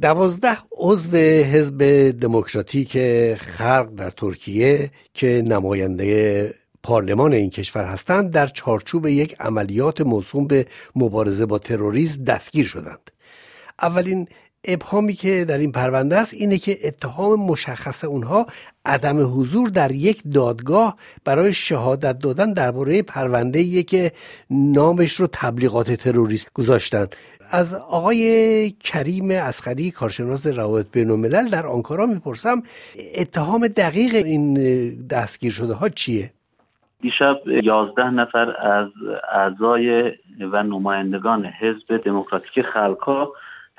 [0.00, 2.98] دوازده عضو حزب دموکراتیک
[3.34, 10.66] خلق در ترکیه که نماینده پارلمان این کشور هستند در چارچوب یک عملیات موسوم به
[10.96, 13.10] مبارزه با تروریسم دستگیر شدند.
[13.82, 14.28] اولین
[14.68, 18.46] ابهامی که در این پرونده است اینه که اتهام مشخص اونها
[18.84, 24.12] عدم حضور در یک دادگاه برای شهادت دادن درباره پرونده که
[24.50, 27.06] نامش رو تبلیغات تروریست گذاشتن
[27.50, 32.62] از آقای کریم اسخری کارشناس روابط بین الملل در آنکارا می‌پرسم
[33.18, 34.54] اتهام دقیق این
[35.06, 36.30] دستگیر شده ها چیه؟
[37.00, 38.88] دیشب یازده نفر از
[39.32, 40.12] اعضای
[40.52, 43.28] و نمایندگان حزب دموکراتیک خلقا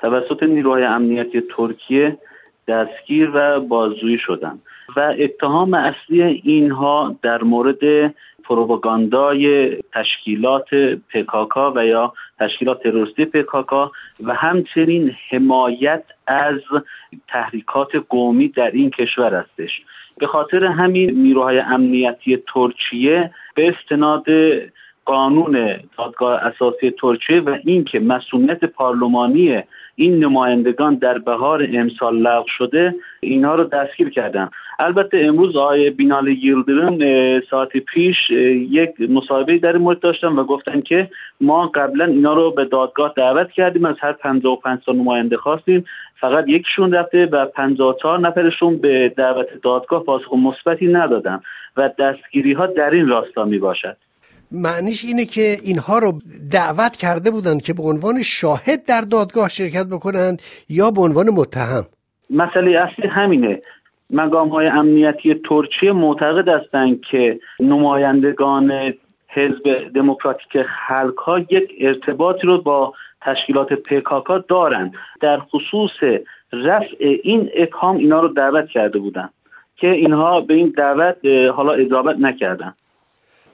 [0.00, 2.18] توسط نیروهای امنیتی ترکیه
[2.68, 4.62] دستگیر و بازجویی شدند
[4.96, 10.74] و اتهام اصلی اینها در مورد پروپاگاندای تشکیلات
[11.14, 13.92] پکاکا و یا تشکیلات تروریستی پکاکا
[14.24, 16.60] و همچنین حمایت از
[17.28, 19.82] تحریکات قومی در این کشور هستش.
[20.18, 24.24] به خاطر همین نیروهای امنیتی ترکیه به استناد
[25.10, 29.62] قانون دادگاه اساسی ترکیه و اینکه مسئولیت پارلمانی
[29.94, 34.50] این نمایندگان در بهار امسال لغو شده اینها رو دستگیر کردن.
[34.78, 36.98] البته امروز آقای بینال یلدرم
[37.50, 38.30] ساعت پیش
[38.70, 43.50] یک مصاحبه در مورد داشتن و گفتن که ما قبلا اینا رو به دادگاه دعوت
[43.50, 45.84] کردیم از هر 55 تا نماینده خواستیم.
[46.20, 51.40] فقط یکشون رفته و 54 نفرشون به دعوت دادگاه پاسخ مثبتی ندادن
[51.76, 53.96] و دستگیری ها در این راستا می باشد
[54.52, 56.18] معنیش اینه که اینها رو
[56.50, 61.86] دعوت کرده بودند که به عنوان شاهد در دادگاه شرکت بکنند یا به عنوان متهم.
[62.30, 63.60] مسئله اصلی همینه.
[64.10, 68.94] مقام های امنیتی ترکیه معتقد هستند که نمایندگان
[69.28, 74.92] حزب دموکراتیک خلق ها یک ارتباطی رو با تشکیلات پکاکا دارند.
[75.20, 76.20] در خصوص
[76.52, 79.32] رفع این اکام اینا رو دعوت کرده بودند
[79.76, 81.16] که اینها به این دعوت
[81.54, 82.74] حالا اجابت نکردند.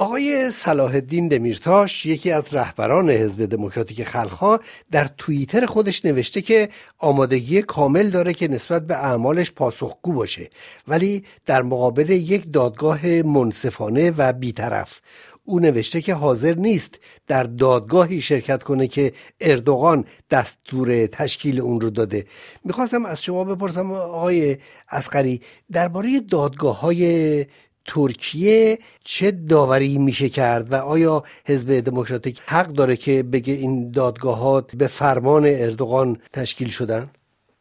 [0.00, 6.68] آقای صلاح الدین دمیرتاش یکی از رهبران حزب دموکراتیک خلقها در توییتر خودش نوشته که
[6.98, 10.50] آمادگی کامل داره که نسبت به اعمالش پاسخگو باشه
[10.88, 15.00] ولی در مقابل یک دادگاه منصفانه و بیطرف.
[15.44, 16.94] او نوشته که حاضر نیست
[17.26, 22.26] در دادگاهی شرکت کنه که اردوغان دستور تشکیل اون رو داده.
[22.64, 24.56] می‌خواستم از شما بپرسم آقای
[24.90, 25.40] اسقری
[25.72, 27.46] درباره دادگاه های
[27.86, 34.76] ترکیه چه داوری میشه کرد و آیا حزب دموکراتیک حق داره که بگه این دادگاهات
[34.76, 37.10] به فرمان اردوغان تشکیل شدن؟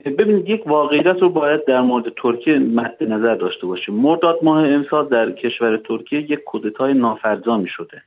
[0.05, 5.09] ببینید یک واقعیت رو باید در مورد ترکیه مد نظر داشته باشیم مرداد ماه امسال
[5.09, 8.01] در کشور ترکیه یک کودتای نافرجامی شده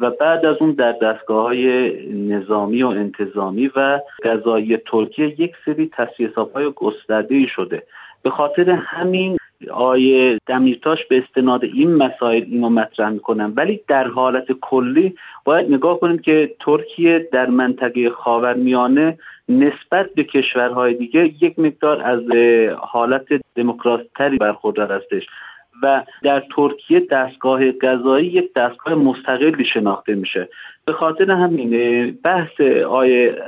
[0.00, 5.90] و بعد از اون در دستگاه های نظامی و انتظامی و قضایی ترکیه یک سری
[5.96, 7.82] تصفیه های گسترده شده
[8.22, 9.37] به خاطر همین
[9.70, 15.14] آیه دمیرتاش به استناد این مسائل اینو مطرح می‌کنن ولی در حالت کلی
[15.44, 22.20] باید نگاه کنیم که ترکیه در منطقه خاورمیانه نسبت به کشورهای دیگه یک مقدار از
[22.80, 25.26] حالت دموکراتتری برخوردار هستش.
[25.82, 30.48] و در ترکیه دستگاه قضایی یک دستگاه مستقلی شناخته میشه.
[30.84, 33.42] به خاطر همین بحث آیه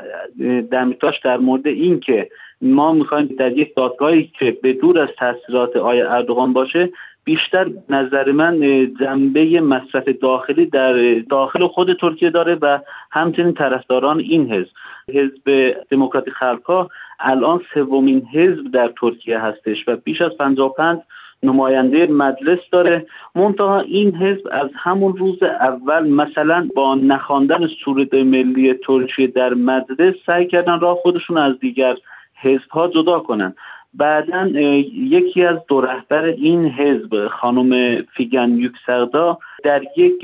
[0.70, 2.30] دمیتاش در مورد این که
[2.62, 6.90] ما می‌خوایم در یک دادگاهی که به دور از تاثیرات آیه اردوغان باشه
[7.24, 8.60] بیشتر نظر من
[9.00, 12.78] جنبه مصرف داخلی در داخل خود ترکیه داره و
[13.10, 14.70] همچنین طرفداران این حزب.
[15.08, 16.88] حزب دموکراتی خلقا
[17.20, 20.98] الان سومین حزب در ترکیه هستش و بیش از 55
[21.42, 23.06] نماینده مجلس داره.
[23.34, 30.14] منتها این حزب از همون روز اول مثلا با نخواندن سرود ملی ترکیه در مجلس
[30.26, 31.96] سعی کردن راه خودشون از دیگر
[32.42, 33.54] حزب ها جدا کنن.
[33.94, 34.46] بعدا
[34.94, 40.20] یکی از دو رهبر این حزب خانم فیگن یوکسردا در یک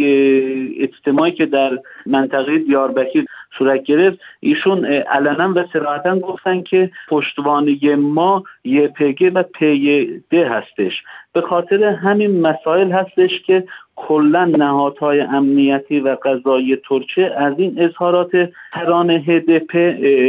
[0.79, 3.25] اجتماعی که در منطقه دیاربکر
[3.59, 4.19] صورت گرفت.
[4.41, 11.03] ایشون علنا و سراحتا گفتن که پشتوانه ما یپگ و پیده هستش.
[11.33, 13.65] به خاطر همین مسائل هستش که
[13.97, 18.31] کلا نهادهای امنیتی و قضایی ترکیه از این اظهارات
[18.73, 19.77] تران هدپ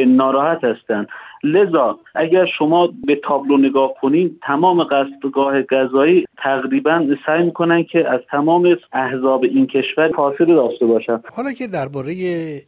[0.07, 1.07] ناراحت هستند.
[1.43, 8.19] لذا اگر شما به تابلو نگاه کنید تمام قصدگاه غذایی تقریبا سعی می‌کنن که از
[8.31, 11.21] تمام احزاب این کشور فاصله داشته باشن.
[11.33, 12.13] حالا که درباره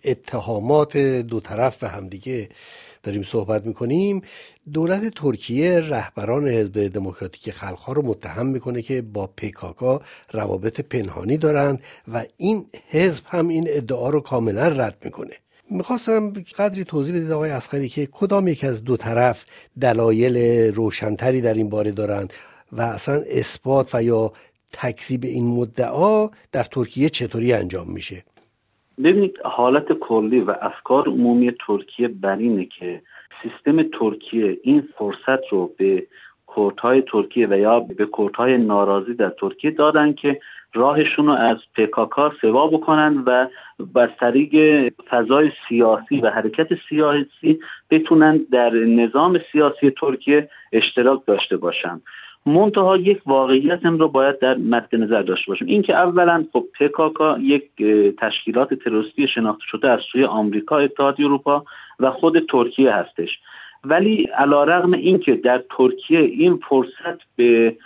[0.06, 2.50] اتهامات دو طرف به همدیگه
[3.04, 4.22] داریم صحبت می‌کنیم
[4.74, 10.02] دولت ترکیه رهبران حزب دموکراتیک خلقها رو متهم می‌کنه که با پیکاکا
[10.32, 15.34] روابط پنهانی دارند و این حزب هم این ادعا رو کاملا رد می‌کنه.
[15.72, 19.46] می‌خواستم قدری توضیح بدید آقای اسخری که کدام یک از دو طرف
[19.82, 20.38] دلایل
[20.76, 22.34] روشنتری در این باره دارند
[22.72, 24.34] و اصلا اثبات و یا
[24.74, 28.24] تکذیب این مدعا در ترکیه چطوری انجام میشه؟
[29.04, 33.02] ببینید حالت کلی و افکار عمومی ترکیه بر اینه که
[33.42, 36.08] سیستم ترکیه این فرصت رو به
[36.46, 40.40] کورتهای ترکیه و یا به کورتهای ناراضی در ترکیه دادن که
[40.74, 43.48] راهشون رو از پکاکا سوا بکنن و
[43.94, 44.54] بر طریق
[45.10, 47.60] فضای سیاسی و حرکت سیاسی
[47.90, 52.02] بتونن در نظام سیاسی ترکیه اشتراک داشته باشن.
[52.46, 55.68] منتها یک واقعیت هم رو باید در مد نظر داشته باشیم.
[55.68, 57.64] اینکه اولا خب پکاکا یک
[58.18, 61.66] تشکیلات تروریستی شناخته شده از سوی آمریکا اتحادیه اروپا
[62.00, 63.40] و خود ترکیه هستش.
[63.84, 67.78] ولی علا رغم اینکه در ترکیه این فرصت به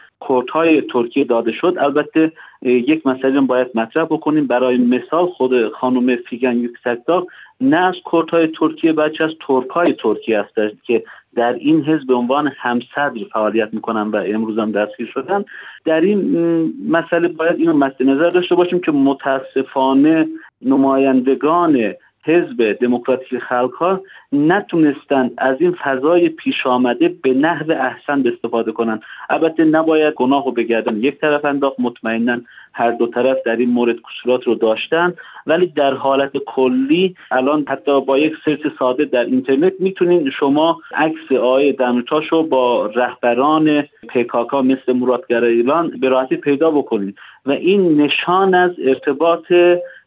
[0.53, 2.31] های ترکیه داده شد البته
[2.61, 4.47] یک مسئله باید مطرح بکنیم.
[4.47, 7.27] برای مثال خود خانم فیگن یوکسکداغ
[7.61, 7.95] نه از
[8.31, 11.03] های ترکیه بچه از ترک های ترکیه است که
[11.35, 15.45] در این حزب به عنوان همصدر فعالیت می‌کنن و امروز هم دستگیر شدن.
[15.85, 20.27] در این مسئله باید اینو مد نظر داشته باشیم که متاسفانه
[20.61, 21.93] نمایندگان
[22.25, 29.65] حزب دموکراتیک خلق نتونستند از این فضای پیش آمده به نحو احسن استفاده کنند البته
[29.65, 32.41] نباید گناه رو بگردن یک طرف انداخت مطمئنا
[32.73, 35.13] هر دو طرف در این مورد کسورات رو داشتن.
[35.47, 41.31] ولی در حالت کلی الان حتی با یک سرچ ساده در اینترنت می‌تونین شما عکس
[41.31, 48.01] آقای دمرتاش رو با رهبران پکاکا مثل مرادگر ایران به راحتی پیدا بکنید و این
[48.01, 49.53] نشان از ارتباط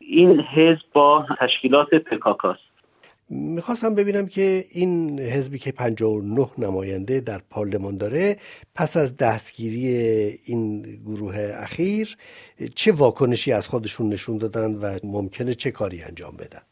[0.06, 2.60] این حزب با تشکیلات پکاکاست.
[3.30, 8.36] می‌خواستم ببینم که این حزبی که 59 نماینده در پارلمان داره
[8.74, 9.86] پس از دستگیری
[10.44, 12.16] این گروه اخیر
[12.74, 16.62] چه واکنشی از خودشون نشون دادن و ممکنه چه کاری انجام بدن؟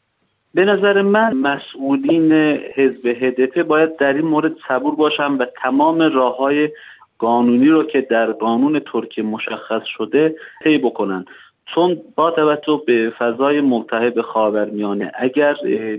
[0.53, 2.31] به نظر من مسئولین
[2.75, 6.69] حزب هدفه باید در این مورد صبور باشن و تمام راه های
[7.17, 11.25] قانونی رو که در قانون ترکیه مشخص شده طی بکنن.
[11.65, 15.55] چون با توجه به فضای ملتهب خاورمیانه اگر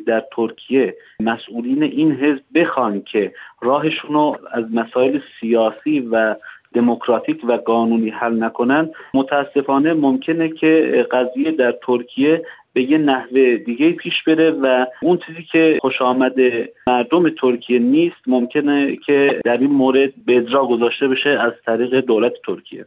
[0.07, 3.33] در ترکیه مسئولین این حزب بخوان که
[3.63, 6.37] راهشون رو از مسائل سیاسی و
[6.75, 12.43] دموکراتیک و قانونی حل نکنن متاسفانه ممکنه که قضیه در ترکیه
[12.73, 18.17] به یه نحوه دیگه پیش بره و اون چیزی که خوش آمده مردم ترکیه نیست
[18.27, 22.87] ممکنه که در این مورد به گذاشته بشه از طریق دولت ترکیه.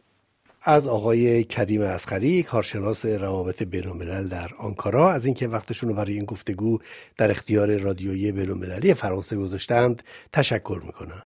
[0.61, 6.25] از آقای کریم اسخری کارشناس روابط بینالملل در آنکارا از اینکه وقتشون رو برای این
[6.25, 6.79] گفتگو
[7.17, 10.03] در اختیار رادیویی بینالمللی فرانسه گذاشتند
[10.33, 11.17] تشکر می‌کنم.